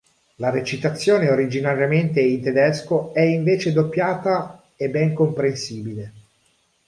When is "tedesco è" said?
2.41-3.21